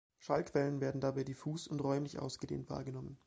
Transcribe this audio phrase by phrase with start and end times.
[0.17, 3.19] Schallquellen werden dabei diffus und räumlich ausgedehnt wahrgenommen.